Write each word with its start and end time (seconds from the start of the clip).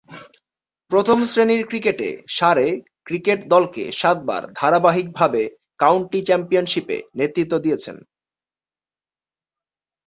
প্রথম-শ্রেণীর 0.91 1.63
ক্রিকেটে 1.67 2.09
সারে 2.29 2.67
ক্রিকেট 3.05 3.39
দলকে 3.47 3.83
সাতবার 3.91 4.43
ধারাবাহিকভাবে 4.53 5.41
কাউন্টি 5.79 6.19
চ্যাম্পিয়নশীপে 6.25 6.97
নেতৃত্ব 7.15 7.53
দিয়েছেন। 7.59 7.97